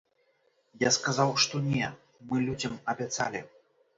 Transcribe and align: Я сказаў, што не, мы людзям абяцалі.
Я 0.83 0.89
сказаў, 0.95 1.29
што 1.43 1.61
не, 1.67 1.91
мы 2.31 2.41
людзям 2.47 2.79
абяцалі. 2.95 3.45